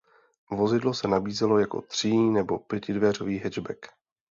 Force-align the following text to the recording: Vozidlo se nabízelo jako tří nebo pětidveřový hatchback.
Vozidlo 0.51 0.93
se 0.95 1.07
nabízelo 1.07 1.59
jako 1.59 1.81
tří 1.81 2.17
nebo 2.17 2.59
pětidveřový 2.59 3.39
hatchback. 3.39 3.85